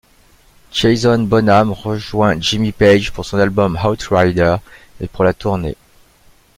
[0.71, 4.55] Jason Bonham rejoint Jimmy Page pour son album Outrider
[4.99, 5.77] et pour la tournée.